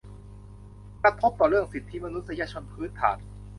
[1.03, 3.17] กระทบต่อเรื่องสิทธิมนุษยชนพื้นฐาน